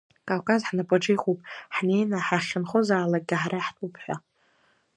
[0.27, 1.39] Кавказ ҳнапаҿы иҟоуп,
[1.75, 4.15] ҳнеины ҳахьынхозаалак ҳара иаҳтәуп ҳәа.